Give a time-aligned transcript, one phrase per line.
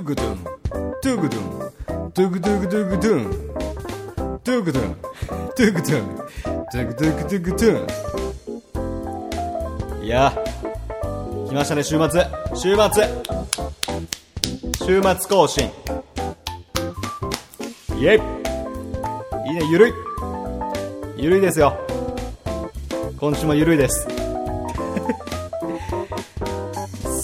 [0.00, 0.38] ゥクドゥン。
[1.02, 1.42] トゥクドゥン。
[2.12, 3.30] トゥクトゥクトゥクドゥン。
[4.42, 4.96] トゥクドゥン。
[4.96, 6.16] トゥクドゥン。
[6.72, 7.86] トゥクトゥクトゥクドゥ
[10.00, 10.04] ン。
[10.04, 10.32] いや。
[11.48, 12.08] 来ましたね週末。
[12.54, 12.88] 週末。
[14.86, 15.70] 週末更新。
[17.98, 18.18] イエイ。
[18.18, 18.20] い
[19.52, 19.92] いねゆるい。
[21.18, 21.76] ゆるいですよ。
[23.18, 24.06] 今週もゆるいです。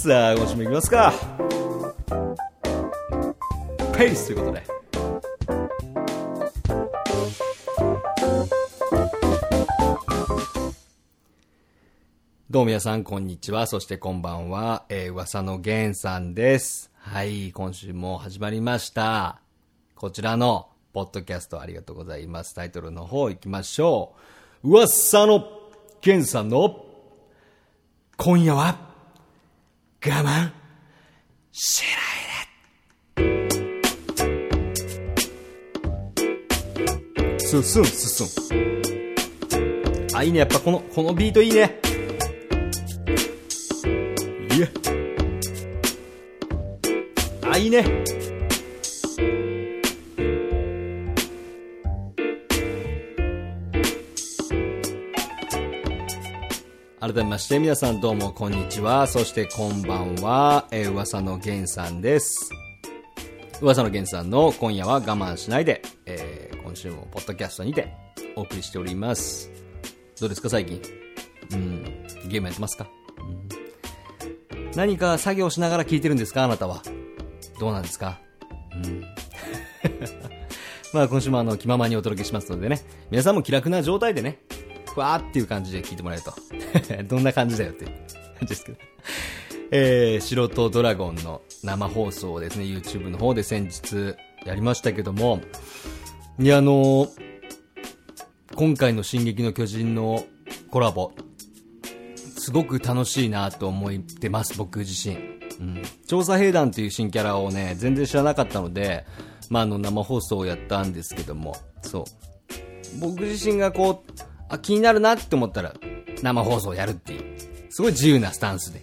[0.06, 1.35] さあ今週もいきますか。
[3.96, 4.62] ペースということで
[12.50, 13.66] どうも皆さん、こんにちは。
[13.66, 14.84] そしてこんばんは。
[14.90, 16.90] えー、噂の源さんです。
[16.98, 19.40] はい、今週も始まりました。
[19.94, 22.54] こちらの、ポッドキャストありがとうございます。
[22.54, 24.14] タイトルの方行きましょ
[24.62, 24.68] う。
[24.70, 25.42] 噂の
[26.04, 26.84] 源さんの、
[28.18, 28.78] 今夜は、
[30.04, 30.50] 我慢
[31.52, 32.05] しない
[37.46, 37.62] で。
[37.62, 38.30] 進ん、進ん。
[40.14, 40.40] あ、いいね。
[40.40, 41.80] やっぱこの、このビートいいね。
[44.56, 44.68] いや。
[47.50, 47.84] あ、いいね。
[56.98, 59.06] 改めまして皆さんどうもこんにちは。
[59.06, 62.50] そしてこんばんは、えー、噂の源さんです。
[63.60, 65.82] 噂の源さんの今夜は我慢しないで、
[66.86, 67.92] 週もポッドキャストにて
[68.36, 69.50] お送りしております。
[70.20, 70.80] どうですか最近？
[71.52, 71.82] うん、
[72.28, 72.88] ゲームやってますか、
[74.52, 76.44] うん、何か作業しながら聞いてるんですか？
[76.44, 76.82] あなたは。
[77.58, 78.20] どうなんですか？
[78.72, 79.02] うん。
[80.94, 84.38] まあ今週もあの気ままにお届けしますのでね、皆さんも気楽な状態でね、
[84.94, 86.34] ふわーっていう感じで聞いてもらえると。
[87.04, 87.90] どんな感じだよっていう
[88.38, 88.78] 感じですけど。
[89.72, 94.14] えー、素人ドラゴンの生放送をですね、YouTube の方で先日
[94.44, 95.40] やりましたけども、
[96.38, 97.08] いや、あのー、
[98.56, 100.22] 今回の進撃の巨人の
[100.70, 101.12] コラボ、
[102.38, 105.16] すごく楽しいなと思ってます、僕自身。
[105.16, 105.82] うん。
[106.06, 109.06] 調査兵団という新キャラをね、全然知らなかったので、
[109.48, 112.04] まあ、あの、生放送をやったんですけども、そう。
[113.00, 114.12] 僕自身がこう、
[114.50, 115.72] あ、気になるなって思ったら、
[116.22, 117.22] 生放送やるっていう。
[117.70, 118.82] すごい自由なスタンスで。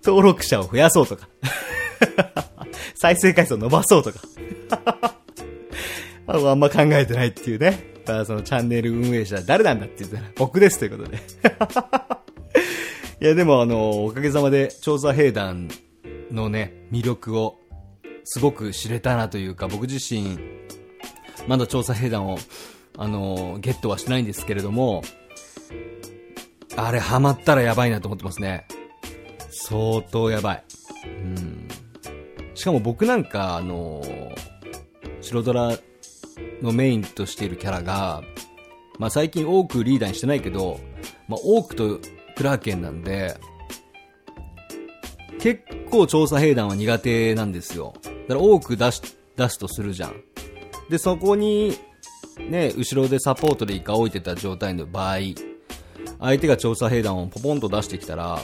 [0.02, 1.28] 登録者を増やそうとか。
[3.00, 4.18] 再生回数を伸ばそうとか。
[6.26, 7.94] あんま考えてないっていうね。
[8.04, 11.18] ただそのチャンネル運営者誰なんだって言ったら僕ですということで。
[13.20, 15.68] いやでもあの、おかげさまで調査兵団
[16.30, 17.58] のね、魅力を
[18.24, 20.38] すごく知れたなというか、僕自身、
[21.46, 22.38] まだ調査兵団を、
[22.96, 25.02] あの、ゲットはしないんですけれども、
[26.76, 28.66] あれハマったらやばいなと思ってますね。
[29.50, 30.64] 相当やばい。
[31.06, 31.57] うん。
[32.58, 34.02] しかも僕なんか、あの、
[35.20, 35.78] 白ドラ
[36.60, 38.24] のメインとしているキャラが、
[38.98, 40.80] まあ最近多くリーダーにしてないけど、
[41.28, 42.00] まあ多くと
[42.34, 43.36] クラーケンなんで、
[45.38, 47.94] 結構調査兵団は苦手なんですよ。
[48.02, 49.02] だから多く出し、
[49.36, 50.20] 出すとするじゃん。
[50.90, 51.78] で、そこに、
[52.40, 55.18] ね、後ろでサポートでイカ置いてた状態の場合、
[56.18, 58.40] 相手が調査兵団をポポンと出してきたら、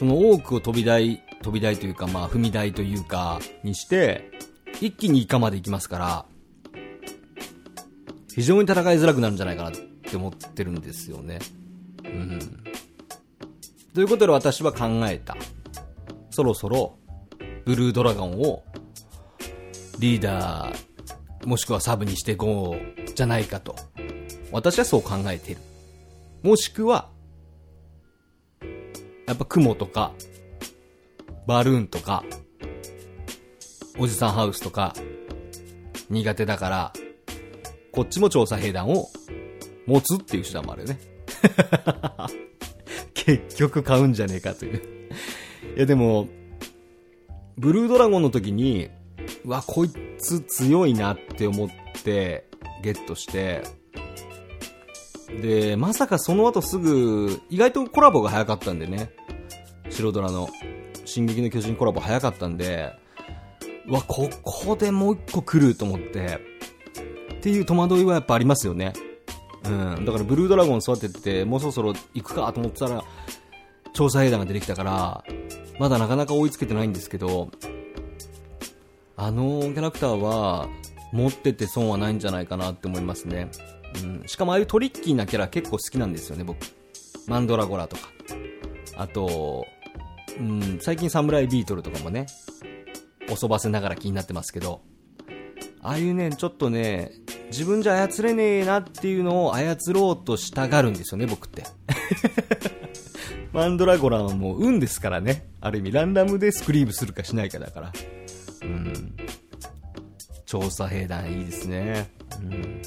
[0.00, 4.30] その多くを飛び台、飛び台というか、まあ踏み台というか、にして、
[4.80, 6.24] 一気にイカまで行きますから、
[8.34, 11.38] 非常に戦いづらくなるんじゃないかなって思ってるんですよね。
[12.04, 12.38] うん。
[13.94, 15.36] ということで私は考えた。
[16.30, 16.96] そろそろ、
[17.66, 18.64] ブルードラゴンを、
[19.98, 23.76] リーダー、もしくはサブにしていこう、じゃないかと。
[24.50, 25.60] 私はそう考えている。
[26.42, 27.10] もしくは、
[29.26, 30.12] やっぱ雲とか、
[31.46, 32.24] バルーンとか、
[33.98, 34.94] おじさんハウスとか、
[36.08, 36.92] 苦手だから、
[37.92, 39.08] こっちも調査兵団を
[39.86, 41.00] 持つっていう手段もあるよね。
[43.14, 44.82] 結局買うんじゃねえかという。
[45.76, 46.28] いやでも、
[47.56, 48.88] ブルードラゴンの時に、
[49.44, 51.68] うわ、こいつ強いなって思っ
[52.02, 52.48] て
[52.82, 53.62] ゲットして、
[55.40, 59.10] で、まさかその後すぐ、意外とコラボが早かったんでね、
[59.90, 60.48] 白ドラの、
[61.12, 62.92] 進撃の巨人コラボ早かったんで、
[63.86, 66.38] うわ、ここでもう一個来ると思って、
[67.34, 68.92] っていう戸惑いはやっぱありますよね。
[69.64, 70.04] うん。
[70.04, 73.04] だからブルードラゴン育てて、もうそろそろ行くかと思ったら、
[73.92, 75.24] 調査兵団が出てきたから、
[75.78, 77.50] まだなかなか追いつけてないんですけど、
[79.16, 80.68] あのキャラクターは、
[81.12, 83.50] 持ってて損はないんじゃないかなって思いますね。
[84.02, 84.22] うん。
[84.26, 86.56] しかもああいうトリッキーなキャラ結構好きなんですよね、僕。
[87.26, 88.08] マンドラゴラとか。
[88.96, 89.66] あと、
[90.38, 92.26] うん、最近サムライビートルとかもね、
[93.30, 94.82] 遅ばせながら気になってますけど、
[95.80, 97.12] ああいうね、ちょっとね、
[97.48, 101.64] 自分じゃ操れねえなっていうのを操ろうとしたがるんですよね、僕って。
[103.52, 105.48] マンドラゴラはもう運ですからね。
[105.60, 107.92] ある意味、ランダムでスクリームするかしないかだから。
[108.62, 109.16] うん。
[110.46, 112.10] 調査兵団いいですね。
[112.40, 112.82] うん。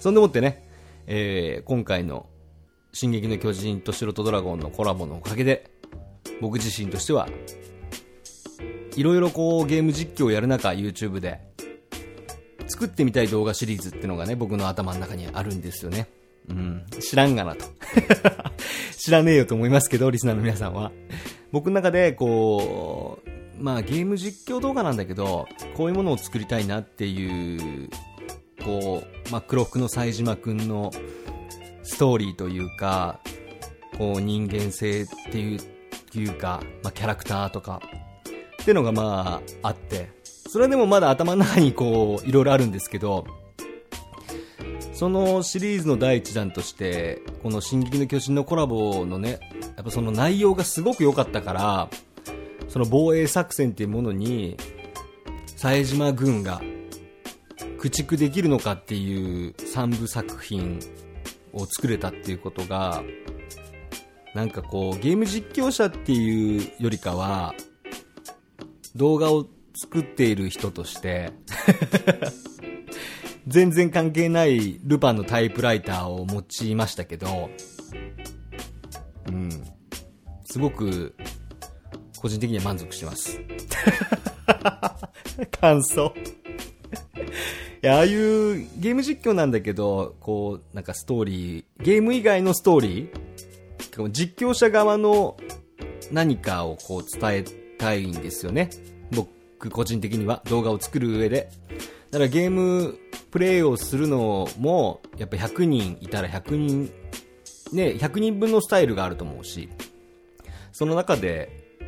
[0.00, 0.68] そんでもってね、
[1.06, 2.26] えー、今回の
[2.92, 5.71] 進撃の巨人と白とドラゴンのコラボのおかげで、
[6.42, 7.28] 僕自身としては、
[8.96, 11.40] いろいろこうゲーム実況をやる中、YouTube で、
[12.66, 16.08] 作ってみたい動画シリーズってのがね、僕の頭の中にあるんですよね。
[16.48, 17.64] うん、知らんがなと。
[18.98, 20.90] 知らねえよと思いますけど、リスナーの皆さんは。
[21.52, 25.46] 僕の中で、こう、まあゲーム実況動画なんだけど、
[25.76, 27.88] こういうものを作りたいなっていう、
[28.64, 30.90] こう、まあ黒服の冴島くんの
[31.84, 33.20] ストーリーというか、
[33.96, 35.60] こう人間性っていう
[36.12, 37.80] ていうか、まあキャラクターとか、
[38.62, 43.26] っていうのがまああって、それでもまだ頭の中にこう、いろいろあるんですけど、
[44.92, 49.40] そのシリーズの第一弾として、この進撃の巨人のコラボのね、
[49.76, 51.88] やっぱその内容がすごく良かったから、
[52.68, 54.56] その防衛作戦っていうものに、
[55.56, 56.60] 冴島軍が
[57.78, 60.78] 駆逐できるのかっていう三部作品
[61.52, 63.02] を作れたっていうことが、
[64.34, 67.54] なんかこう、ゲーム実況者っていうよりかは、
[68.96, 71.32] 動画を作っている人として、
[73.46, 77.50] 全然関係ないルパンのタイプライターを用いましたけど、
[79.26, 79.50] うん。
[80.44, 81.14] すごく、
[82.18, 83.40] 個人的には満足してます。
[85.60, 86.14] 感想。
[87.82, 93.31] いや、ああいうゲーム実況なんだけど、こう、なんかストーリー、ゲーム以外のストーリー
[94.10, 95.36] 実況者側の
[96.10, 97.44] 何かをこう伝え
[97.78, 98.70] たいんですよね。
[99.10, 101.50] 僕個人的には動画を作る上で。
[102.10, 102.98] だからゲーム
[103.30, 106.92] プレイをするのも、やっぱ100人いたら100人、
[107.72, 109.70] ね、100人分のスタイルがあると思うし、
[110.72, 111.78] その中で、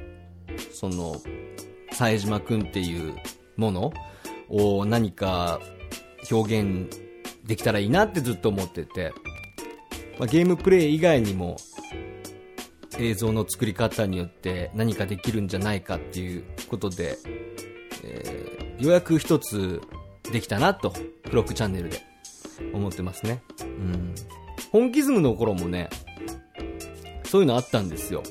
[0.72, 1.16] その、
[1.92, 3.14] 冴島くんっていう
[3.56, 3.92] もの
[4.48, 5.60] を何か
[6.30, 6.88] 表現
[7.44, 9.12] できたらいいなってずっと思ってて、
[10.18, 11.56] まあ、ゲームプレイ以外にも
[12.98, 17.18] 映像の作り方によって何かできるんじゃないかっていうことで、
[18.04, 19.80] えーようやく一つ
[20.32, 22.02] できたなと、クロックチャンネルで
[22.72, 23.42] 思ってますね。
[23.60, 24.14] うん。
[24.72, 25.88] 本気ズムの頃もね、
[27.24, 28.22] そういうのあったんですよ。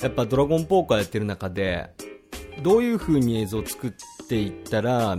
[0.00, 1.90] やっぱドラゴンポーカーやってる中で、
[2.62, 3.92] どういう風に映像を作っ
[4.28, 5.18] ていったら、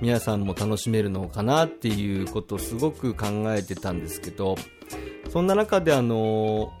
[0.00, 4.56] 皆さんも楽しめるのかなっていうことをすごく考えてたんですけど、
[5.30, 6.72] そんな中であの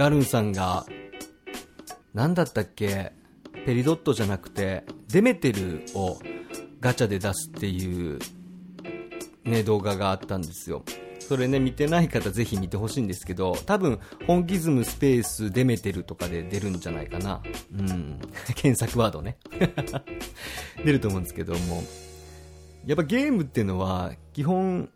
[0.00, 0.86] ガルンさんが、
[2.14, 3.12] なんだったっけ、
[3.66, 6.18] ペリドットじゃなくて、デメテルを
[6.80, 8.18] ガチャで出すっていう、
[9.44, 10.84] ね、動画があったんですよ。
[11.18, 17.42] それね、見てない方ぜひ見てほしいんですけど、多分、本気ズムスペースデメテルとかで出るんじゃないかな。
[17.70, 18.18] うん。
[18.56, 19.36] 検索ワードね。
[20.82, 21.84] 出ると思うんですけども。
[22.86, 24.88] やっぱゲームっていうのは、基本、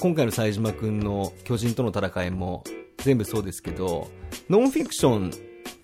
[0.00, 2.64] 今回の冴島くんの巨人との戦いも
[3.04, 4.08] 全部そうですけど、
[4.48, 5.30] ノンフィクション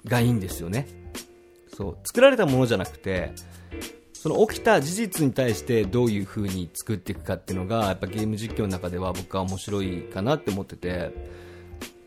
[0.07, 0.89] がいいんですよね。
[1.77, 1.99] そう。
[2.05, 3.33] 作られたものじゃなくて、
[4.15, 11.15] その起きた事実に対してどういう風に作っていくかっていうのが、やっぱゲーム実況の中では僕は面白いかなって思ってて、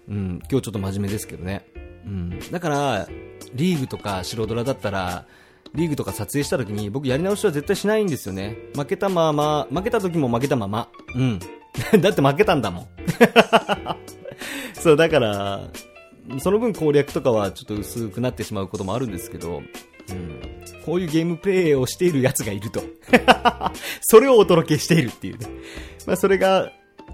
[0.09, 1.67] うん、今日ちょっと真面目ですけどね。
[2.05, 2.39] うん。
[2.51, 3.07] だから、
[3.53, 5.27] リーグとか白ドラだったら、
[5.75, 8.57] リーグとか撮影した時に僕やり直しは絶対しないんですよね。
[8.75, 10.89] 負けたまま、負けた時も負けたまま。
[11.15, 11.39] うん。
[12.01, 12.87] だって負けたんだもん。
[14.83, 15.69] そう、だから、
[16.39, 19.61] その分攻略とかはちょっと薄くなってしまうこともあるんですけど、
[20.09, 20.41] うん。
[20.85, 22.83] こういうゲームプレイをしている奴がいると。
[24.01, 25.47] それをお届けしているっていうね。
[26.05, 26.73] まあそれが、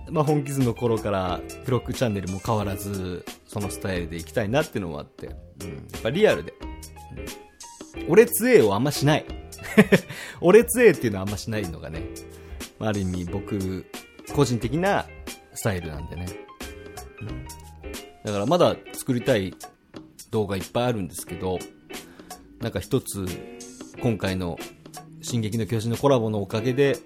[0.09, 5.33] まあ本気図の頃からクロックチャンネルも変わらず、そのスタイルでいきたいなっていうのもあって、うん。
[5.33, 5.35] や
[5.99, 6.53] っぱリアルで。
[7.97, 9.25] うん、俺強えをあんましない。
[10.41, 12.01] 俺強えっていうのはあんましないのがね、
[12.79, 13.85] まあ、ある意味僕、
[14.33, 15.05] 個人的な
[15.53, 16.25] スタイルなんでね。
[17.21, 17.58] うん。
[18.29, 19.55] だからまだ作りたい
[20.29, 21.57] 動画いっぱいあるんですけど、
[22.59, 23.25] なんか一つ、
[24.01, 24.59] 今回の
[25.21, 26.97] 進撃の巨人のコラボのおかげで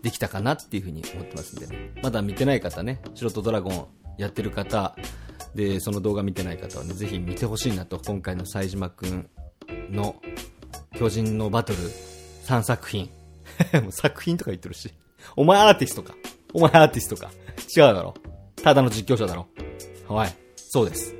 [0.00, 3.86] できたかなっていうふうに思ってますんで、ね、まだ見てない方ね、白とドラゴン
[4.16, 4.96] やってる方、
[5.54, 9.28] で、その動画見てない方はね、ぜひ見てほしいなと、今回の冴島くん
[9.90, 10.16] の
[10.98, 11.78] 巨人のバトル
[12.46, 13.10] 3作品。
[13.82, 14.90] もう作品とか言ってるし。
[15.36, 16.14] お前アーティストか。
[16.54, 17.30] お前アーティストか。
[17.76, 18.14] 違うだろ。
[18.62, 19.48] ただの実況者だろ。
[20.08, 20.41] はい。
[20.72, 21.14] そうです。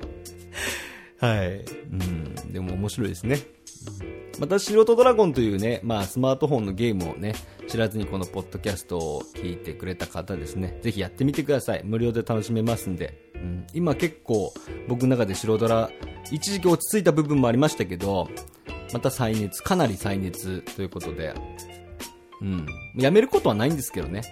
[1.20, 1.48] はい。
[1.58, 3.40] うん、でも面白いですね。
[4.38, 7.34] また、素人ドラゴンというね、まあ、スマートフォンのゲームをね、
[7.66, 11.82] 知らずにこのポッドキャストを聞いてくれた方ですね、ぜひやってみてください。
[11.84, 13.30] 無料で楽しめますんで。
[13.34, 14.54] うん、今結構、
[14.88, 15.90] 僕の中で素人ドラ、
[16.32, 18.30] 一時期落ち着いた部分もありましたけど、
[18.94, 21.34] また再熱、かなり再熱ということで、
[22.40, 22.66] うん。
[22.96, 24.22] やめることはないんですけどね。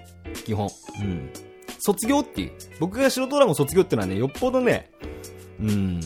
[0.47, 0.71] 基本。
[1.03, 1.31] うん。
[1.79, 2.53] 卒業っていう。
[2.81, 4.91] 僕が素人ドラゴン卒業っていうのはね、よっぽどね、
[5.61, 6.01] うん。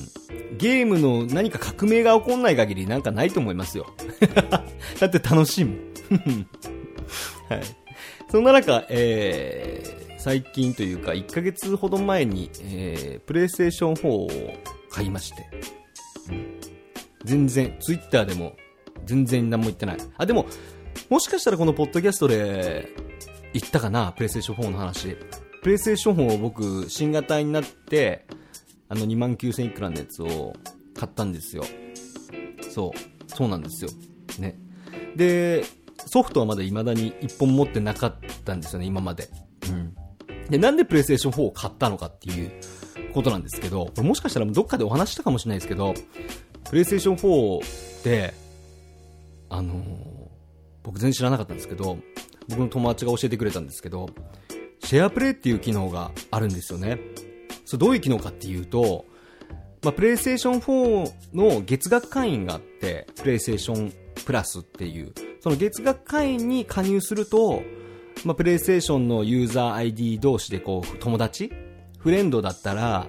[0.58, 3.86] ゲームの何か革命が起こんない限りなんかないと思いますよ。
[5.00, 5.76] だって楽しいもん。
[7.48, 7.62] はい。
[8.30, 14.28] そんな中、えー、最近というか1ヶ月ほど前に、えー、プレイステーション4を
[14.90, 15.48] 買いまして。
[16.28, 16.60] うん。
[17.24, 18.56] 全然、ツイッターでも
[19.04, 19.98] 全然何も言ってない。
[20.16, 20.46] あ、でも、
[21.08, 22.88] もしかしたらこのポッドキャストで
[23.52, 25.16] 言ったかな、プレイステーション4の話。
[25.62, 28.26] プレイステーション4を僕、新型になって、
[28.88, 30.54] あの2万9000いくらのやつを
[30.94, 31.64] 買ったんですよ。
[32.70, 33.30] そう。
[33.30, 33.90] そうなんですよ。
[34.38, 34.58] ね。
[35.16, 35.64] で、
[36.06, 39.28] ソフトはまだ未だに1本持ってなかったんですよね、今まで。
[39.68, 39.94] うん。
[40.48, 42.52] で、なんでプレイステーション4を買ったのかっていう
[43.12, 45.94] ことなんですけど、これもしかしたらどっかでお話したかもしれないですけど、
[46.68, 48.34] プレイステーション4って、
[49.48, 49.80] あのー、
[50.82, 51.98] 僕全然知らなかったんですけど、
[52.48, 54.08] 僕の友達が教えてくれたんですけど、
[54.80, 56.98] シェアプレイっていう機能があるんですよね。
[57.64, 59.06] そどういう機能かっていうと、
[59.82, 63.92] まあ、プレイステーション4の月額会員があって、プレイステーション
[64.24, 67.62] プラスっていう、その月額会員に加入すると、
[68.24, 71.50] まあ、プレイステーションのユーザー ID 同士でこう、友達
[71.98, 73.06] フレンドだったら、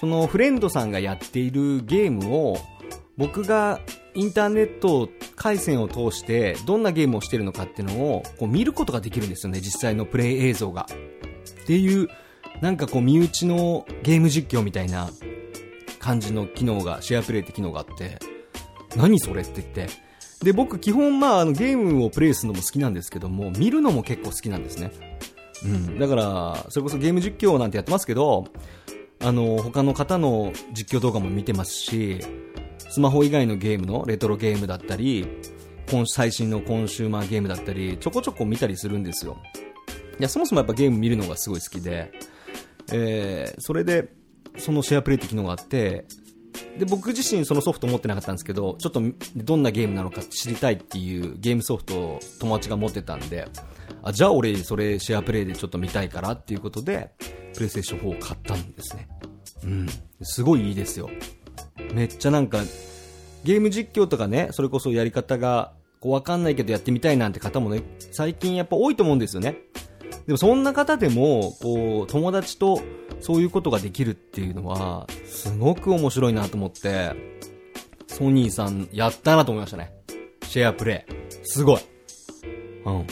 [0.00, 2.56] そのフレンドさんがやっているゲームを、
[3.16, 3.80] 僕が
[4.18, 10.88] インターネット回線を通してどんなゲームをしてるのかっていうのをこう見ることができるんですよね、実際のプレイ映像が。
[11.62, 12.08] っていう
[12.60, 15.08] なんかこう身内のゲーム実況みたいな
[16.00, 18.18] 感じの機能が、シェアプレイって機能があって、
[18.96, 19.86] 何それって言って。
[20.42, 24.90] で、僕基本まああのゲームをプレイするのも好きなんですけども、見るのも結構好きなんですね。
[25.64, 25.98] うん。
[25.98, 28.46] だから、それこそゲーム実況なんてやってますけど、
[29.20, 32.20] あの、他の方の実況動画も見てますし、
[32.88, 35.26] スマホ以外のゲームのレトロゲームだったり、
[36.06, 39.38] 最新のコンシューマーゲームだったり、ちょこちょこ見たりするんですよ。
[40.18, 42.12] いや、そもそもやっぱゲーム見るのがすごい好きで、
[42.92, 44.08] えー、それで、
[44.56, 46.06] そのシェアプレイって機能があって、
[46.78, 49.02] で、僕自身そのソフト持ってなかったんですけど、ちょっと
[49.36, 53.48] どんなゲームなのか知りたいっていうゲームソフトを友達が持ってたんで、
[54.02, 57.12] あ、じゃあ俺それシェアプレイでちょっと見たいからっていうことで、
[57.54, 59.08] プレイステーション4を買ったんですね。
[59.64, 59.88] うん。
[60.22, 61.10] すごいいいですよ。
[61.94, 62.60] めっちゃなんか、
[63.44, 69.58] ゲーム実況とかね、それこそやり方が、こうわかんないけどやってみたいなんて方もね、最近やっぱ多いと思うんですよね。
[70.26, 72.80] でもそんな方でも、こう、友達と
[73.20, 77.12] そういうことができるっていうのは、すごく面白いなと思って、
[78.06, 79.92] ソニーさんやったなと思いましたね。
[80.42, 81.12] シェアプレイ。
[81.44, 81.80] すごい。
[82.84, 83.06] うん。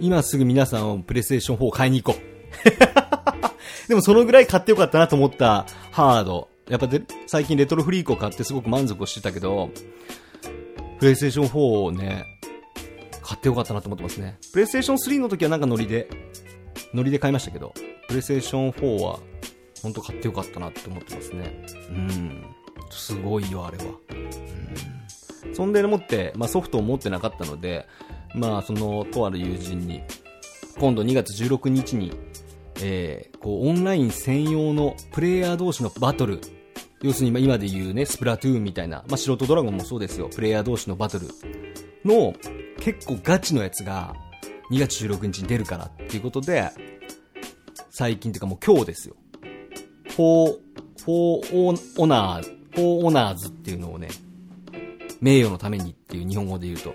[0.00, 3.88] 今すぐ皆さんをプレイステーション4買いに行こう。
[3.88, 6.51] でもそのぐらい買ってよかったなと思ったハード。
[6.68, 9.70] やっぱで、最近レトロフリークを買ってすごく満足をしてたけど、
[10.98, 12.24] プレイステーション4をね、
[13.22, 14.38] 買ってよかったなと思ってますね。
[14.52, 16.08] プレイステーション3の時はなんかノリで
[16.94, 17.72] ノリで買いましたけど、
[18.08, 19.18] プレイステーション4は、
[19.82, 21.64] 本当買ってよかったなって思ってますね。
[21.88, 22.44] うん。
[22.90, 23.84] すごいよ、あれは。
[25.44, 25.54] うん。
[25.54, 27.86] そんでもって、まあソフトを持ってなかったので、
[28.34, 30.02] まあその、とある友人に、
[30.78, 32.12] 今度2月16日に、
[32.84, 36.40] えー、こう、オンライン専用のプレイヤー同士のバトル、
[37.00, 41.28] 要するに今で言うね、スプラトゥーンみたいな、まあ素人ドラゴンもそうですよ、プレイヤー同士のバトル
[42.04, 42.34] の、
[42.80, 44.14] 結構ガチのやつが、
[44.70, 46.70] 2月16日に出るからっていうことで、
[47.90, 49.16] 最近っていうかもう今日ですよ。
[50.08, 50.58] フォー、
[51.04, 54.08] フォーオナー、フォーオナーズっていうのをね、
[55.20, 56.94] 名誉のためにっていう日本語で言うと、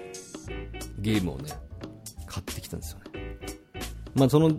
[0.99, 1.51] ゲームをね、
[2.25, 3.05] 買ってきたんですよね。
[4.15, 4.51] まあその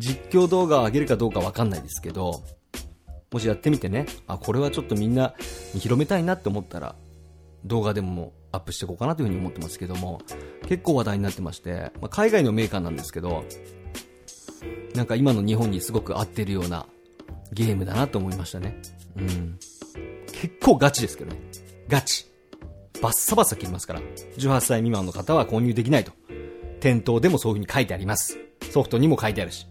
[0.00, 2.42] 実況動画を上げるかどうかわかんないですけど、
[3.30, 5.34] もしやってみてね、あ、これはちょっとみんな
[5.74, 6.96] に広めたいなって思ったら、
[7.64, 10.22] 動画でもアップしていこうかなというふうに思ってますけども、
[10.66, 13.44] 結構話題になってまして、まあ、海外のメーカーなんですけど、
[14.94, 16.86] なんか今の日本にすごく合ってるような
[17.52, 18.80] ゲームだなと思いましたね。
[19.16, 19.58] うん。
[20.32, 21.40] 結構ガチですけどね。
[21.88, 22.26] ガチ。
[23.02, 24.00] バッサバサ切りますから。
[24.38, 26.12] 18歳未満の方は購入できないと。
[26.80, 28.38] 店頭でもそういう風に書いてあります。
[28.70, 29.66] ソフトにも書いてあるし。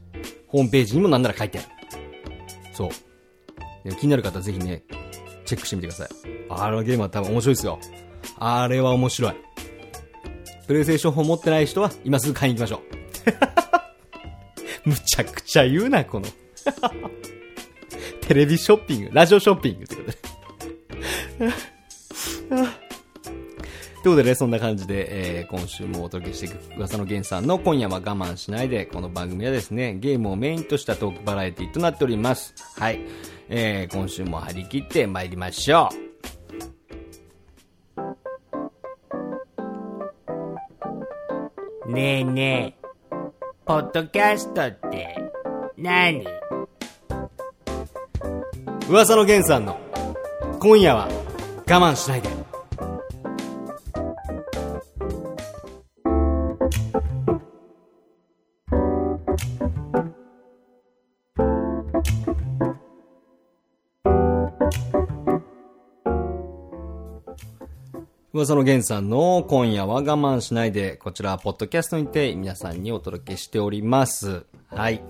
[0.48, 1.68] ホームページにもなんなら書いてある。
[2.74, 3.96] そう。
[3.96, 4.84] 気になる方はぜひね、
[5.46, 6.10] チェックしてみてください。
[6.50, 7.80] あのゲームは多分面白いですよ。
[8.38, 9.36] あれは面白い。
[10.68, 12.82] プレイステーション4持ってない人は今すぐ買いに行きましょ
[14.86, 14.90] う。
[14.90, 16.28] むちゃくちゃ言うな、この
[18.22, 20.02] テレビショッピング、ラジオショッピングってこ
[21.40, 21.79] とで。
[24.02, 32.56] ということでね、そんな感じで、えー、今週もお届けしていく噂の源さんの今夜は我慢しないで、この番組はですね、ゲームをメインとしたトークバラエティとなっております。
[32.78, 33.02] はい。
[33.50, 35.90] えー、今週も張り切って参りましょ
[41.88, 41.92] う。
[41.92, 42.88] ねえねえ、
[43.66, 45.18] ポッドキャストって
[45.78, 46.26] 何？
[48.88, 49.78] 噂の源さんの
[50.60, 51.10] 今夜は
[51.68, 52.39] 我慢しないで。
[68.40, 74.46] 噂の源さんの今夜は我慢しないで、こちら、ポッドキャストにて皆さんにお届けしております。
[74.70, 75.04] はい。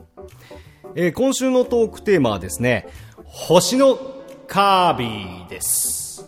[0.95, 2.87] えー、今週のトークテーマはですね、
[3.25, 3.99] 星の
[4.47, 6.27] カービィです。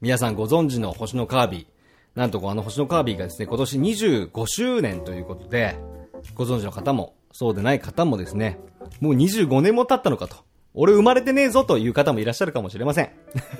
[0.00, 1.66] 皆さんご存知の星のカービィ。
[2.14, 5.76] なんとあの星のカービィがですね、今年25周年ということで、
[6.34, 8.58] ご存知の方も、そうでない方もですね、
[9.00, 10.36] もう25年も経ったのかと。
[10.74, 13.10] 俺生まれてねえぞという方もいらっしゃるかもしれません。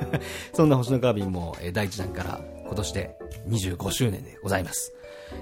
[0.55, 4.93] そんな星のカービィも、え第一弾から今年で25周年でございます。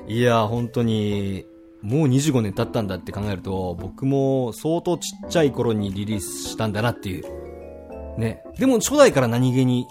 [0.09, 1.47] いやー本当に、
[1.83, 8.19] もう25年経ったんだって考えると、僕も相当ちっちゃい頃にリリースしたんだなっていう。
[8.19, 8.43] ね。
[8.59, 9.87] でも初代から何気に、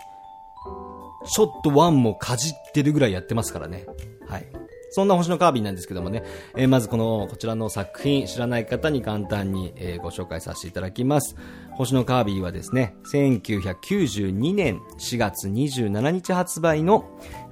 [1.25, 3.85] ショット1もかじってるぐらいやってますからね。
[4.27, 4.45] はい。
[4.89, 6.23] そんな星のカービィなんですけどもね、
[6.55, 11.35] えー、まずこの、こちらの作品、知らない方に簡単に、えー、ご紹介させていただきます。
[11.71, 17.05] 星のカービィはですね、1992年4月27日発売の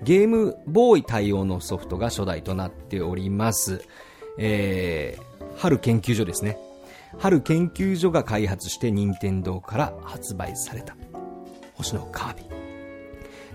[0.03, 3.82] ゲームボーイ対応のソフトが初代となっております。
[4.38, 6.58] えー、春研究所ですね。
[7.20, 10.96] 春研究所が開発して任天堂から発売された
[11.75, 12.46] 星のカービィ。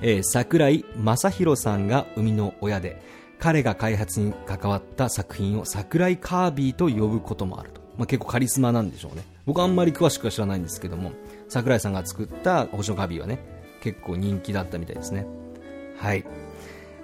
[0.04, 3.00] えー、桜井正宏さんが生みの親で、
[3.42, 7.81] 彼が開発に関わった作品を桜井カービィと呼ぶこともあると。
[7.98, 9.24] まあ、結構カリスマなんでしょうね。
[9.46, 11.11] 僕あんまり詳しくは知らないんですけども、
[11.48, 13.40] 桜井さんが作った星のカービィはね、
[13.83, 15.26] 結構人気だったみたいですね。
[15.98, 16.24] はい。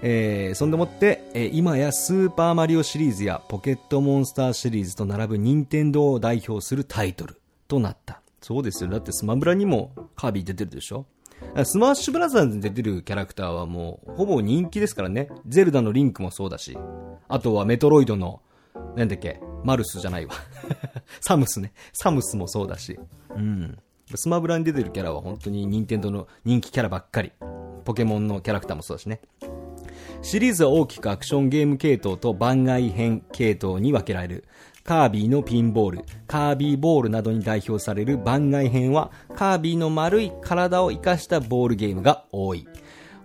[0.01, 8.22] えー、そんでもって、えー、今やスーパーマリオシリーズやポケットモンスターシリーズと並ぶ任天堂を代表するタイトルとなった。
[8.40, 8.90] そうですよ。
[8.90, 11.07] だってスマブラにもカービィ出てるでしょ
[11.64, 15.29] スマッシュブラザーズに出てるキャラクターはもう、ほぼ人気ですからね。
[15.46, 16.77] ゼルダのリンクもそうだし。
[17.29, 18.42] あとはメトロイドの、
[18.96, 20.35] なんだっけ、マルスじゃないわ。
[21.20, 21.72] サムスね。
[21.92, 22.98] サムスもそうだし。
[23.31, 23.79] うん。
[24.14, 27.33] スマブラに出てるキャラは本当に任天堂の人気キャラばっかり。
[27.85, 29.20] ポケモンのキャラクターもそうだしね。
[30.22, 34.44] シリーズは大きくアクションゲーム系統と番外編系統に分けられる。
[34.88, 42.66] カービィのピンボール、カービーボールなどに代表される番外編は、カービィの丸い体を活かしたボールゲームが多い。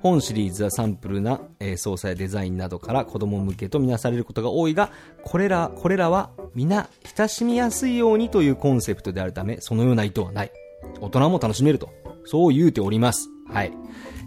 [0.01, 4.91] 本シリーズはサンプルな、え、操作やデザインなどから子供向けとみなされることが多いが、
[5.23, 10.51] これら、これらは皆親しみやすいようにというコンセプトであるため、そのような意図はない。
[10.99, 11.87] 大人も楽しめると。
[12.25, 13.29] そう言うております。
[13.47, 13.71] はい。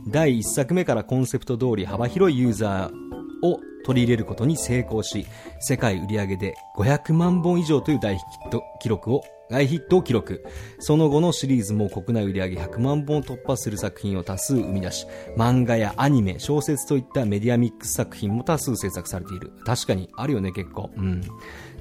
[0.09, 5.29] 第1作目からコンセプト通り幅広いユーザーを取り入れることに成功し、
[5.61, 10.45] 世界売上で500万本以上という大ヒット記録を大ヒットを記録。
[10.81, 19.53] その後のシリーズも国内売上100万本を突破する作品を多数生み出し、漫画やアニメ、小説といったメディアミックス作品も多数制作されている。
[19.65, 20.91] 確かに、あるよね、結構。
[20.97, 21.23] うん。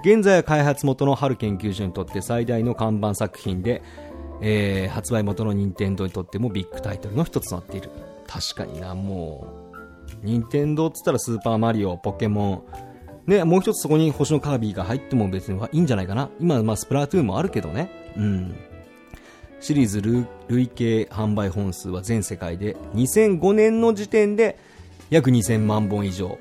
[0.04, 3.82] 現在は開発元の春研究所にとって最大の看板作品で、
[4.42, 7.90] えー、発売元の任天堂にとってもビッグタイトルの一つとなっている。
[8.28, 9.65] 確かにな、もう、
[10.26, 12.66] 任天堂っつったらスーパーマリオ、ポケモ
[13.28, 16.30] ン、ね、もう一つそこに星のカービィが入っても別にいいんじゃないかな。
[16.40, 17.90] 今、まあ、スプラトゥーンもあるけどね。
[18.18, 18.56] うん。
[19.60, 20.02] シリーズ
[20.48, 24.60] 累計販売本数は全世界で2005年の時点で
[25.10, 26.38] 約2000万本以上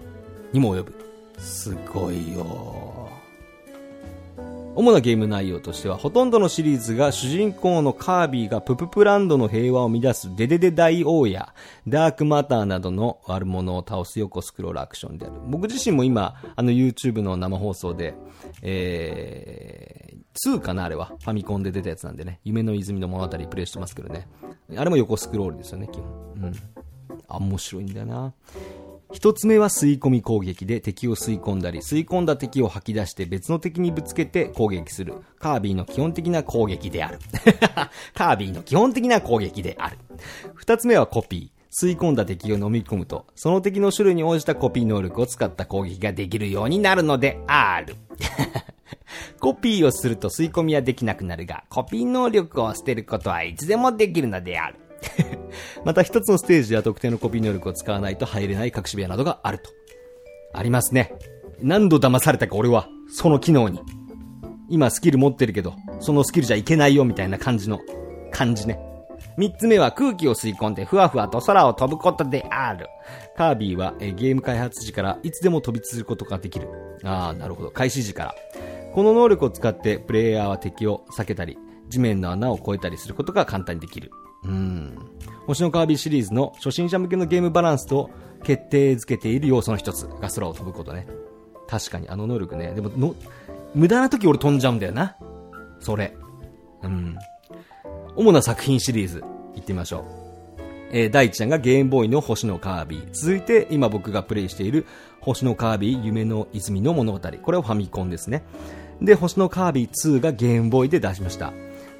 [0.52, 0.94] にも及ぶ。
[1.38, 3.03] すごいよ。
[4.76, 11.54] 主なゲーム内容としては、ほとんどのシリーズが主人公のカービィがプププランドの平和を乱すデデデ大王や
[11.86, 15.34] ダークマターなどの悪者を倒す横スクロールアクションである。
[15.46, 18.14] 僕自身も今、あの YouTube の生放送で、
[18.62, 21.12] えー、2かなあれは。
[21.20, 22.40] ファミコンで出たやつなんでね。
[22.44, 24.26] 夢の泉の物語プレイしてますけどね。
[24.76, 26.04] あれも横スクロールですよね、基本。
[26.36, 26.52] うん。
[27.28, 28.32] あ、面白いんだよな。
[29.14, 35.14] 一つ目は吸い込み攻撃で敵を吸い込んだり、吸い込んだ敵を吐き出して別の敵にぶつけて攻撃する。
[35.38, 37.20] カービィの基本的な攻撃である。
[38.12, 39.98] カービィの基本的な攻撃である。
[40.54, 41.64] 二つ目はコピー。
[41.72, 47.94] 吸い込んだ敵を飲み込むと、その敵の種類に応じたコピー能力を使った攻撃ができるようになるのである。
[49.38, 54.83] コピーをすると吸い込みはできなくなるが、コピー能力を捨てることはいつでもできるのである。
[55.84, 59.70] また一つのステージでは特定のコピー能力を使わないと入れない隠し部屋などがあると。
[60.52, 61.14] ありますね。
[61.60, 63.80] 何度騙されたか俺は、その機能に。
[64.68, 67.80] 今スキル持ってるけど、そのスキルじゃいけないよみたいな感じの、
[68.30, 68.78] 感じね。
[69.36, 72.86] 三つ目は空気を吸い込んでふわふわと空を飛ぶことである。
[73.36, 76.68] カービィはえゲーム開発時からいつでも飛び続くことができる。
[77.04, 77.70] ああ、なるほど。
[77.70, 78.34] 開始時から。
[78.92, 84.10] この能力を使ってプレイヤーは敵を避けたり、地面の穴を越えたりすることが簡単にできる。
[84.44, 84.98] うん。
[85.46, 88.10] 星のカービィシリーズの初心者向けのゲームバランスと
[88.42, 91.06] 決定づけている要素の一つが空を飛ぶことね。
[91.68, 92.72] 確かにあの能力ね。
[92.74, 93.14] でもの、
[93.74, 95.16] 無駄な時俺飛んじゃうんだよな。
[95.80, 96.16] それ。
[96.82, 97.16] うん。
[98.16, 99.24] 主な作品シリーズ、
[99.56, 100.24] いってみましょう。
[100.92, 103.08] えー、第1弾がゲームボーイの星のカービィ。
[103.12, 104.86] 続いて、今僕がプレイしている
[105.20, 107.18] 星のカービィ夢の泉の物語。
[107.18, 108.44] これはファミコンですね。
[109.02, 111.52] で、星のカービィ2がゲームボーイで出しました。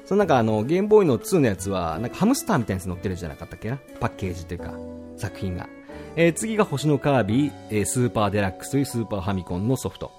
[0.05, 3.79] そのなんかあの、ゲームボーイの2のやつは、なんかハムスターみたいなやつ乗ってるじゃなかったっけな？
[3.99, 4.73] パッケージというか、
[5.17, 5.67] 作品が。
[6.15, 10.11] えー、次が星のカービィ、えー、スーパーデラックスというスーパーファミコンのソフト。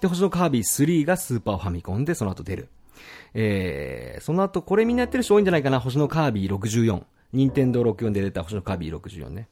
[0.00, 2.68] で、星のカービィ3がスーパーファミコンでその後出る。
[3.34, 5.78] えー、その後これみんなやってる人多いんじゃないかな？
[5.80, 7.02] 星のカービィ64。
[7.32, 9.48] 任天堂64で出た星のカービィ64ね。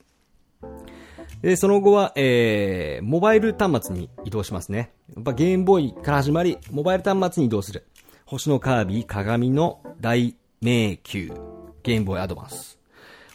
[1.43, 4.93] で、その後は、えー、モバイル端末に移動しますね。
[5.17, 7.85] やっぱゲームボーイから始まり、モバイル端末に移動する。
[8.33, 11.35] 星のカービィ鏡の大迷宮。
[11.83, 12.79] ゲームボーイアドバンス。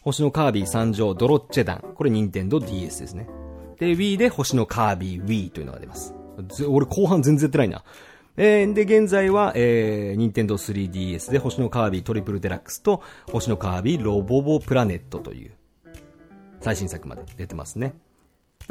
[0.01, 1.86] 星のカービィ参上ドロッチェ団。
[1.93, 3.29] これ任天堂 DS ですね。
[3.77, 6.15] で、Wii で星のカービィ Wii というのが出ます。
[6.67, 7.83] 俺後半全然やってないな。
[8.38, 15.51] えー、で、現在は、えー、任天堂 3DS で星のカービィトリプルデラックスと星のカービィロボボプラネットという
[16.60, 17.93] 最新作まで出てますね。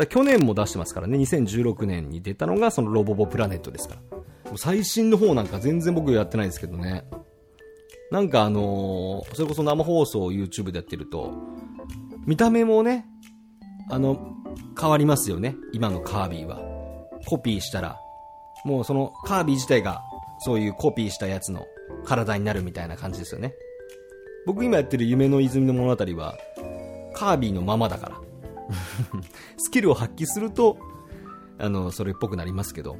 [0.04, 4.56] 去年も出してますからね、2016年に出たのがそのロボボプラネットですから。
[4.56, 7.04] 最新の方なんか全然僕やってないですけどね。
[8.10, 11.32] なんかあのー、それこそ生放送を YouTube でやってると、
[12.26, 13.06] 見た目もね、
[13.90, 14.34] あの、
[14.78, 15.56] 変わりますよね。
[15.72, 16.60] 今のカービィは。
[17.26, 17.98] コピーしたら、
[18.64, 20.02] もうそのカービィ自体が
[20.40, 21.66] そういうコピーしたやつの
[22.04, 23.54] 体になるみたいな感じですよね。
[24.44, 26.36] 僕今やってる夢の泉の物語は、
[27.14, 28.25] カービィのままだから。
[29.56, 30.78] スキルを発揮すると、
[31.58, 32.96] あの、それっぽくなりますけど。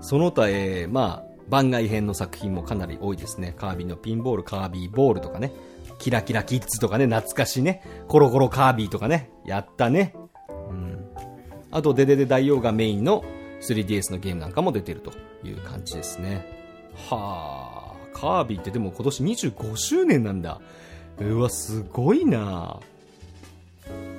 [0.00, 3.54] その他、えー、まあ、番外編の作品もかなり多いですね。
[3.56, 5.52] カービィのピンボール、カービィボールとかね。
[5.98, 7.82] キラキラキッズとかね、懐かしいね。
[8.06, 9.30] コロコロカービィとかね。
[9.44, 10.14] やったね。
[10.70, 11.04] うん。
[11.70, 13.24] あと、デデデ大王がメインの
[13.60, 15.12] 3DS のゲームなんかも出てると
[15.46, 16.46] いう感じですね。
[17.08, 20.60] はあ、カービィってでも今年25周年なんだ。
[21.18, 22.78] うわ、すごいな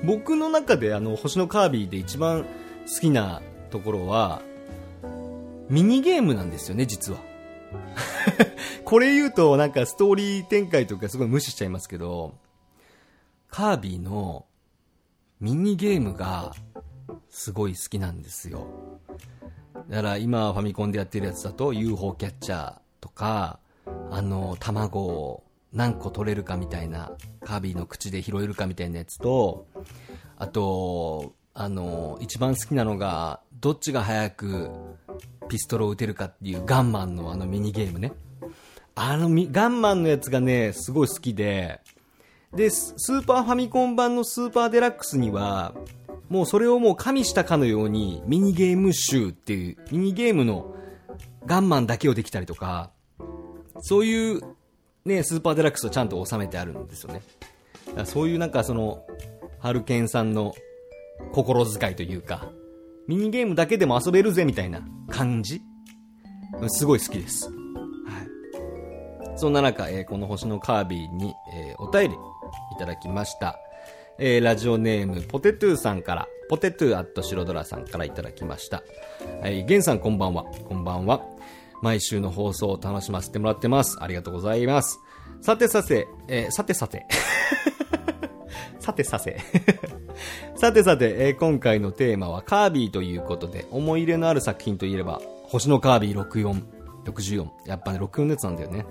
[0.03, 4.41] 僕の中であの、星のカービィで一番好きなところは、
[5.69, 7.19] ミニゲームなんですよね、実は。
[8.85, 12.33] これ言うとなんかストーリー展開とかすごい無視しちゃいますけど、
[13.49, 14.45] カービィの
[15.39, 16.53] ミニゲームが
[17.29, 18.67] すごい好きなんですよ。
[19.89, 23.59] だから今ファミコンでやってるやつだと UFO キャッチャーとか、
[24.11, 29.67] あの、卵何個取れるかみたいな、カービィの口で拾えるかみたいなやつと、
[30.37, 34.69] あと、あの、一番好きなのが、どっちが早く
[35.49, 38.13] ピストルを撃てるかっていうガンマンのあのミニゲームね。
[38.95, 41.81] あのガンマンのやつがね、すごい好きで、
[42.53, 45.73] で、スーパーファミコン版のスーパーデラックスには、
[46.29, 50.75] もうそれをもう加味したかのように、ミニゲーム集っていう、ミニゲームの
[51.45, 52.91] ガンマンだけをできたりとか、
[53.81, 54.41] そういう
[55.09, 57.21] ね、スーパーデラックスをちゃんと収めてあるんですよね。
[57.87, 59.05] だからそういうなんかその、
[59.59, 60.53] ハルケンさんの
[61.33, 62.49] 心遣いというか、
[63.07, 65.61] ミニゲームだけでも遊べるぜみたいな感じ？
[66.67, 67.49] すごい好きです。
[67.49, 67.51] は
[69.33, 69.37] い。
[69.37, 72.17] そんな中、えー、この星のカービィに、えー、お便りい
[72.77, 73.57] ただきました。
[74.19, 78.83] えー、ラジオネーム、ポテトゥーさんから、ポテトゥーアット白ドラさんからいただきました。
[79.41, 80.43] はい、ゲンさんこんばんは。
[80.67, 81.21] こんばんは。
[81.81, 83.97] 毎週の放送を楽しませてもらってます。
[84.01, 84.99] ありがとうございます。
[85.41, 87.05] さてさて、えー、さてさて。
[88.79, 89.39] さてさて。
[90.55, 96.63] さてさて、えー、今回のテーマはカービィということで、思い入れのある作品といえば、星のカービィ64、
[97.05, 97.47] 64。
[97.65, 98.85] やっぱね、64のやつなんだよね。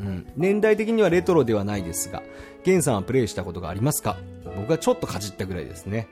[0.00, 0.26] うん。
[0.36, 2.22] 年代的にはレトロではないですが、
[2.64, 4.16] ゲンさんはプレイしたことがありますか？
[4.56, 6.08] 僕はちょっとかじったぐらいですね。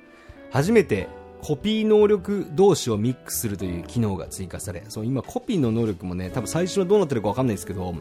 [0.51, 1.09] 初めて
[1.43, 7.95] コピー能力同士をミックスするという機能が追加され、そう今コピーの能力もね、多分最初はどうなってるかわかんないですけど、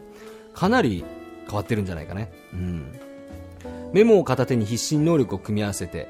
[0.54, 1.04] かなり
[1.46, 2.32] 変わってるんじゃないかね。
[2.52, 3.00] うん。
[3.92, 6.08] メモを片手に必死に能力を組み合わせて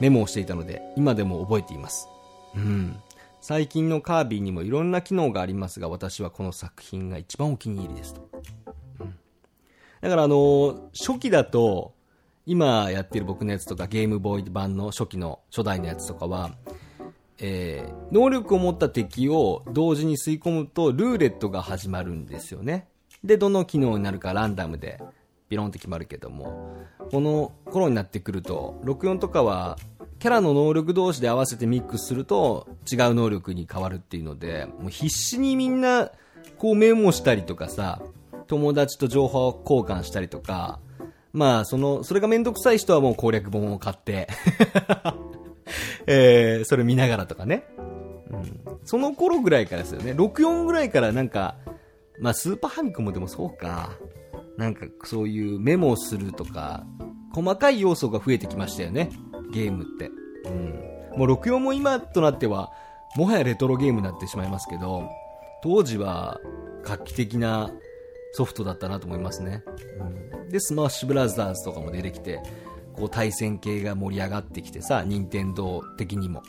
[0.00, 2.08] メモをしていたので、今でも覚えています。
[2.54, 2.96] うん。
[3.40, 8.28] 最近のカービィにもいろんな機能がありますが、私はこの作品が一番お気に入りですと。
[9.00, 9.14] うん
[10.00, 11.92] だからあの、初期だと、
[12.50, 16.50] 今やってる僕のやつとかゲームボーイ版の初期の初代のやつとかは、
[17.38, 22.88] えー、能力を持った敵を同時に吸い込むとルーレットが始まるんですよね。
[23.22, 25.00] で、どの機能になるかランダムで
[25.48, 26.76] ビロンって決まるけども、
[27.12, 29.78] この頃になってくると、64とかは
[30.18, 36.10] キャラの能力同士で合わせてミックスすると違う能力に変わるっていうので、もう必死にみんな
[36.58, 38.02] こうメモしたりとかさ、
[38.48, 40.80] 友達と情報交換したりとか、
[41.32, 44.28] まあ、その、それがめんどくさい人はもう攻略本を買って
[46.06, 47.64] えー、それ見ながらとかね。
[48.30, 48.60] うん。
[48.84, 50.12] その頃ぐらいからですよね。
[50.12, 51.56] 64ぐらいからなんか、
[52.18, 53.92] まあ、スーパーファミコンもでもそうか。
[54.56, 56.84] なんか、そういうメモをするとか、
[57.32, 59.10] 細かい要素が増えてきましたよね。
[59.52, 60.10] ゲームって。
[60.46, 61.18] うん。
[61.18, 62.70] もう64も今となっては、
[63.16, 65.08] もはやレトロゲームになってしまいますけど、
[65.62, 66.40] 当時は
[66.82, 67.70] 画期的な
[68.32, 69.64] ソフトだったなと思いますね。
[69.98, 72.40] うん、で、スマッシュブラザーズとかも出てきて、
[72.92, 76.42] こう対戦系が盛り上がってきてさ、任天堂的にも。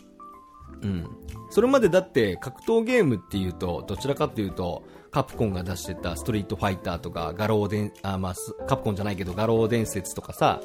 [0.81, 1.07] うん。
[1.49, 10.61] それまでだって格闘ゲームっていうと、どちらかっていうと、カプコンが出してたストリートファイターとか、ガローデン、あ、まあ、カプコンじゃないけど、餓狼伝説とかさ、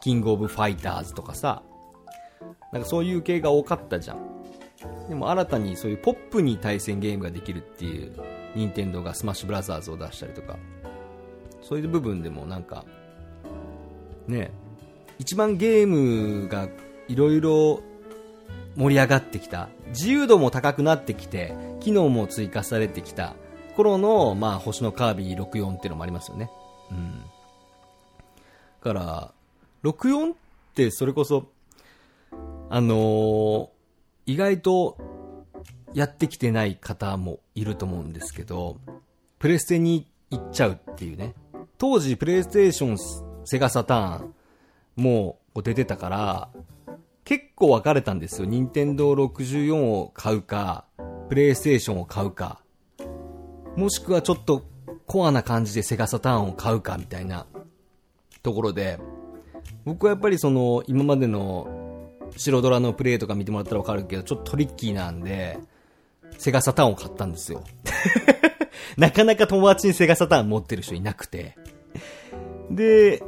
[0.00, 1.62] キングオブファイターズとかさ、
[2.72, 4.18] なんかそういう系が多かったじゃん。
[5.08, 8.12] でも新たにそういうポップに対戦ゲームができるっていう
[8.54, 10.56] 任天堂がスマッシュブラザーズを出したりとか、
[11.62, 12.84] そういう部分でもなんか、
[14.26, 14.50] ね、
[15.18, 16.68] 一番ゲームが
[17.08, 17.82] いろいろ
[18.76, 23.34] 盛り上がってきた、自由度も高くなってきて、機能も追加されてきた
[23.76, 26.50] 頃の、まあ、星のカービィ64っていうのもありますよね。
[26.90, 27.20] うん。
[27.20, 27.24] だ
[28.80, 29.32] から、
[29.84, 30.36] 64っ
[30.74, 31.48] てそれこそ、
[32.70, 33.68] あのー、
[34.26, 34.96] 意外と
[35.94, 38.78] やってきてない方もいると思うんですけど、
[39.38, 41.34] プレステに行っちゃうっていうね。
[41.78, 44.34] 当時、プレイステーション、セガサターン、
[44.96, 46.48] もう出てたから、
[47.24, 48.46] 結構分かれたんですよ。
[48.46, 50.84] 任天堂64を買うか、
[51.28, 52.60] プレイステーションを買うか、
[53.76, 54.62] もしくはちょっと
[55.06, 57.46] コアな感じでセガサターンを買うかみたいな
[58.42, 58.98] ところで、
[59.84, 65.58] 僕はやっぱりその今までの白ドラのプレイとか見てもらったら分かるけど、ちょっとトリッキーなんで、
[66.38, 67.62] セガサターンを買ったんですよ。
[68.96, 71.56] なかなか友達にセガサターン持ってる人いなくて。
[72.70, 73.22] で、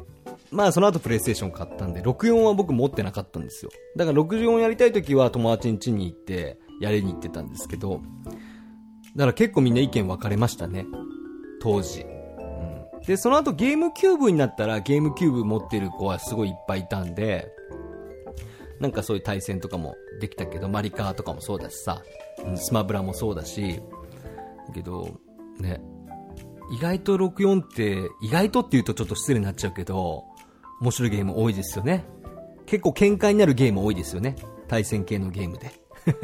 [0.51, 3.71] まあその後プレイステーション買ったんで、64は僕持ってなかったんですよ。
[3.97, 8.01] だから64やりたい時は友達ん家に行って、やりに行ってたんですけど、
[9.15, 10.87] だから結構みんな意見分かれましたね。
[11.61, 12.03] 当時。
[12.03, 12.05] う
[12.99, 17.49] ん、で、その後ゲームキューブになったらゲームキューブ持ってる子はすごいいっぱいいたんで、
[18.81, 22.03] なんかそういう対戦とかもできたけど、マリカーとかもそうだしさ、
[22.57, 23.81] スマブラもそうだし、
[24.69, 25.21] だけど、
[25.59, 25.81] ね、
[26.71, 30.25] 意外と64って、意外とって言うとちょっと失礼になっちゃうけど、
[30.81, 32.05] 面白いゲーム多いですよね。
[32.67, 34.37] 結構喧嘩になるゲーム多いですよね。
[34.69, 35.71] 対戦系のゲームで。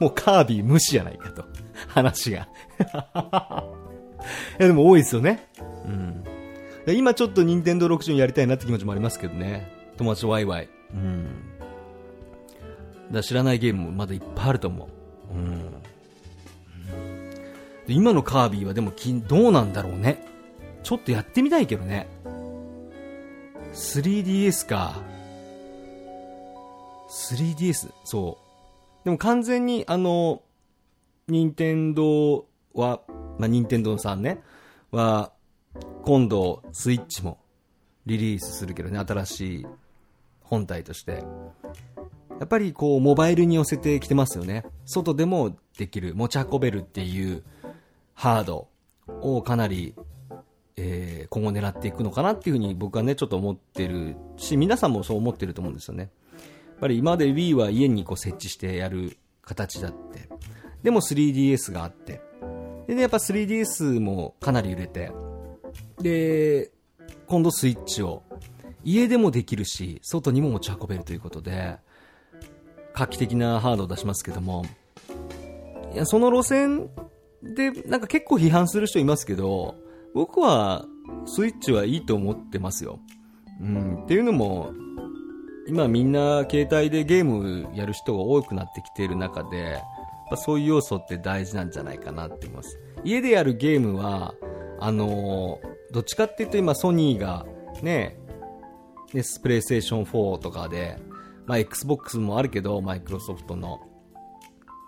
[0.00, 1.44] もうカービィ無視じゃないかと。
[1.88, 2.48] 話が。
[4.58, 5.48] いやでも多いですよね。
[5.86, 6.24] うん。
[6.88, 9.70] 今ちょっと任天堂64やりたいなって気持ちもありますけどね。
[9.96, 10.68] 友達ワイワイ。
[10.92, 11.49] うん。
[13.12, 14.88] だ知らないゲームもまだいっぱいあると思
[15.32, 15.34] う。
[15.34, 15.70] うん。
[17.88, 18.92] 今のカービィはでも
[19.26, 20.24] どうなんだろうね。
[20.82, 22.08] ちょっとやってみたいけどね。
[23.72, 25.02] 3DS か。
[27.10, 27.92] 3DS?
[28.04, 28.38] そ
[29.02, 29.04] う。
[29.04, 30.42] でも完全にあの、
[31.28, 33.00] 任天堂は、
[33.38, 34.42] まあ、任天堂さんね、
[34.90, 35.32] は、
[36.04, 37.38] 今度スイッチも
[38.06, 39.66] リリースするけどね、新しい
[40.42, 41.24] 本体として。
[42.40, 44.64] やっぱりこう、モバイルに寄せてきてますよね。
[44.86, 47.44] 外でもできる、持ち運べるっていう
[48.14, 48.68] ハード
[49.20, 49.94] をかなり、
[50.74, 56.04] えー、今後狙っていくのかなっていうふうに僕はね、ちょっと思ってるし、皆さんもそう思ってると思うんですよね。
[56.04, 60.30] やっぱり今まで Wii は家にこう設置してやる形だって。
[60.82, 62.22] でも 3DS があって。
[62.86, 65.12] でね、やっぱ 3DS もかなり売れて。
[66.00, 66.70] で、
[67.26, 68.22] 今度スイッチを
[68.82, 71.76] 家でもできるし、外にも持ち運べるということで、
[72.94, 74.64] 画期的なハードを出しますけども、
[75.92, 76.90] いや、その路線
[77.42, 79.74] で、なんか結構批判する人いますけど、
[80.14, 80.86] 僕は
[81.26, 83.00] スイッチはいいと思ってますよ。
[83.60, 84.72] うん、っていうのも、
[85.68, 89.80] 今みんな携帯でゲームやる人が多くなってきている中で、
[90.36, 92.78] そういう要素って大事なんじゃないかなって思います。
[93.04, 94.34] 家でやるゲームは、
[94.78, 97.44] あのー、どっちかっていうと今ソニーが
[97.82, 98.16] ね、
[99.12, 100.98] ね、プレイステーション4とかで、
[101.50, 103.80] まあ、Xbox もあるけど、マイクロソフトの。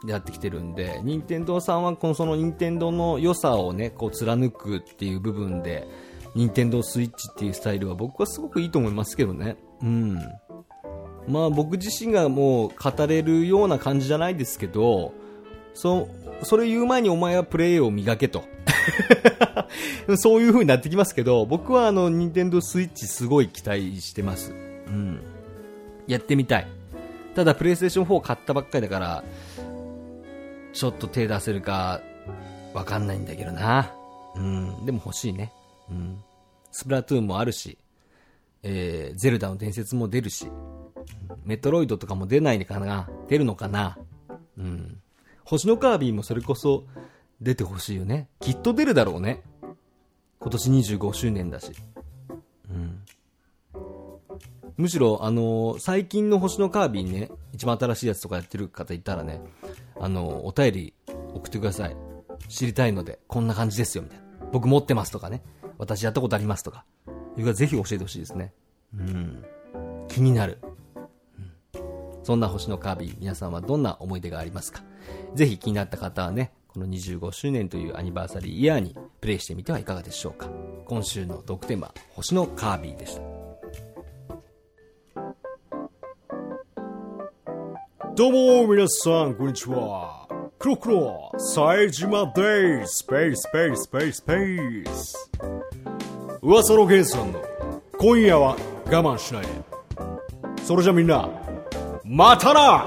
[0.06, 5.88] やってきてるんで、任天堂さんはこのその任天堂の良さをね、こう貫くっていう部分で、
[6.34, 9.56] 任天堂スイッチっていうスタイルは僕はすごくいいと思いますけどね。
[9.80, 10.18] うん。
[11.28, 15.14] まあ僕自身がもう語れるような感じじゃないですけど、
[15.74, 16.08] そ、
[16.42, 18.44] それ言う前にお前はプレイを磨けと。
[20.16, 24.52] そういう風になってきますけど、僕はあの、任天堂スイッチすごい期待してます。
[24.52, 25.31] うん。
[26.06, 26.66] やってみたい。
[27.34, 29.24] ただ、プレイステーション4買ったばっかりだから、
[30.72, 32.00] ちょっと手出せるか、
[32.74, 33.92] わかんないんだけどな。
[34.34, 34.86] うん。
[34.86, 35.52] でも欲しいね。
[35.90, 36.22] うん。
[36.70, 37.78] スプラトゥーンもあるし、
[38.62, 40.50] えー、ゼルダの伝説も出るし、
[41.44, 43.98] メトロイドとかも出ないのかな出るのかな
[44.56, 45.00] うん。
[45.44, 46.84] 星のカービィもそれこそ
[47.40, 48.28] 出てほしいよね。
[48.40, 49.42] きっと出るだろうね。
[50.38, 51.72] 今年25周年だし。
[52.70, 53.02] うん。
[54.76, 59.40] むしろ、あのー、最近の星のカービィね、一番新しいやつとかやってる方いたらね、
[60.00, 60.94] あのー、お便り
[61.34, 61.96] 送ってください。
[62.48, 64.24] 知りたいので、こんな感じですよ、みたいな。
[64.52, 65.42] 僕持ってますとかね。
[65.78, 66.84] 私やったことありますとか。
[67.36, 68.52] いうかぜひ教えてほしいですね。
[68.94, 69.44] うん。
[70.08, 70.58] 気になる。
[71.38, 71.52] うん。
[72.22, 74.82] そんな星のカービィ、皆さんはどんな思い出がありますか？
[75.34, 80.48] ぜひ気になった方はね、この25周年というアニバーサリーイヤーにプレイしてみてはいかがでしょうか。
[80.86, 83.31] 今週のトークテーマ、星のカービィでした。
[88.14, 88.32] どう
[88.66, 90.28] も皆さん、こんにちは。
[90.58, 92.96] クロクロ、冴島です。
[92.96, 95.30] スペース、スペース、スペース、ペース。
[96.42, 97.42] 噂のゲンさんの、
[97.96, 99.48] 今夜は我慢しないで。
[100.62, 101.26] それじゃみんな、
[102.04, 102.84] またな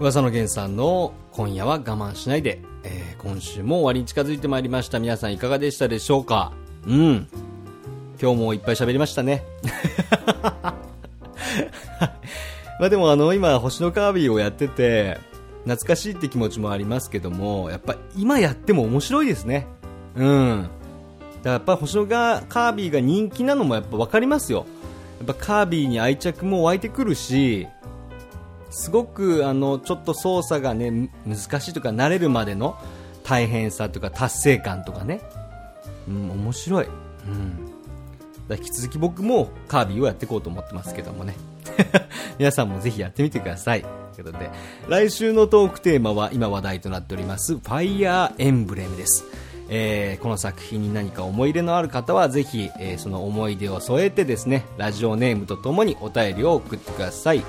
[0.00, 6.52] 噂の源さんの今夜は我慢しないで、えー、今週も終わりに近づいてまいりました皆さんいかがでしたでしょうか？
[6.86, 7.28] うん。
[8.20, 9.44] 今日もいっぱい喋りましたね。
[12.80, 15.18] まあでもあの今星のカービィをやってて
[15.64, 19.66] 懐かしいって気持ちもありますけどもやっぱ今やっても面白いですね。
[20.16, 20.62] うん。
[20.62, 20.70] だか
[21.44, 24.66] らやっぱ星のカービィが人気なのもやっぱ分かりますよ。
[25.18, 27.68] やっぱカービィに愛着も湧いてくるし
[28.70, 32.76] すごくあのちょっと操作がね難しいとか慣れるまでの
[33.22, 35.20] 大変さとか達成感とかね、
[36.08, 37.66] うん、面白い、うん、
[38.48, 41.34] だ引き続き僕もカービィをやっていこうと思ってますけどもね。
[42.38, 43.84] 皆さんもぜひやってみてください。
[44.14, 44.50] ということで
[44.88, 49.24] 来週のトークテーマは今話題となっておりますファイヤーエンブレムです。
[49.70, 57.42] えー、この作品に何か思い入れのある方はぜひ、えー、その思い出を添えてですねラジオネームとともにお便りを送ってください。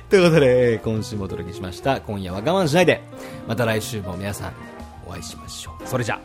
[0.08, 2.00] ということで、今週もお届けしました。
[2.00, 3.02] 今夜は我慢しないで、
[3.46, 4.52] また来週も皆さん
[5.06, 5.86] お会いしましょう。
[5.86, 6.18] それじゃ、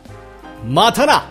[0.66, 1.26] またな